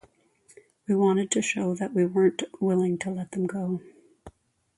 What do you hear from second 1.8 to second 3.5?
we weren't willing to let them